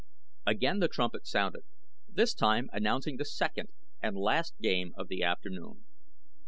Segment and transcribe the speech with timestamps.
[0.47, 1.61] Again the trumpet sounded,
[2.09, 3.69] this time announcing the second
[4.01, 5.85] and last game of the afternoon.